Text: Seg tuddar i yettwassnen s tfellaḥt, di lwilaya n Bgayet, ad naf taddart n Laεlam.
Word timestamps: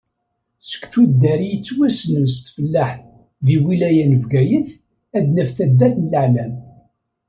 Seg 0.69 0.83
tuddar 0.91 1.39
i 1.41 1.45
yettwassnen 1.51 2.25
s 2.33 2.35
tfellaḥt, 2.45 2.99
di 3.45 3.55
lwilaya 3.61 4.05
n 4.11 4.13
Bgayet, 4.23 4.69
ad 5.17 5.25
naf 5.35 5.49
taddart 5.57 5.97
n 5.99 6.09
Laεlam. 6.11 6.53